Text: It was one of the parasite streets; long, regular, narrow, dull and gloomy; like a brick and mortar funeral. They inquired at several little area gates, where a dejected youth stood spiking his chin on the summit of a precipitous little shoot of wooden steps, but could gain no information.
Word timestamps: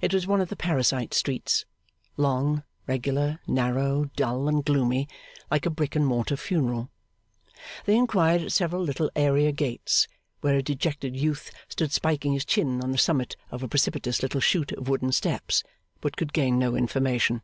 It 0.00 0.14
was 0.14 0.24
one 0.24 0.40
of 0.40 0.50
the 0.50 0.54
parasite 0.54 1.12
streets; 1.12 1.64
long, 2.16 2.62
regular, 2.86 3.40
narrow, 3.44 4.04
dull 4.14 4.46
and 4.46 4.64
gloomy; 4.64 5.08
like 5.50 5.66
a 5.66 5.70
brick 5.70 5.96
and 5.96 6.06
mortar 6.06 6.36
funeral. 6.36 6.90
They 7.84 7.96
inquired 7.96 8.42
at 8.42 8.52
several 8.52 8.84
little 8.84 9.10
area 9.16 9.50
gates, 9.50 10.06
where 10.42 10.54
a 10.54 10.62
dejected 10.62 11.16
youth 11.16 11.50
stood 11.68 11.90
spiking 11.90 12.34
his 12.34 12.44
chin 12.44 12.80
on 12.84 12.92
the 12.92 12.98
summit 12.98 13.34
of 13.50 13.64
a 13.64 13.68
precipitous 13.68 14.22
little 14.22 14.40
shoot 14.40 14.70
of 14.70 14.88
wooden 14.88 15.10
steps, 15.10 15.64
but 16.00 16.16
could 16.16 16.32
gain 16.32 16.60
no 16.60 16.76
information. 16.76 17.42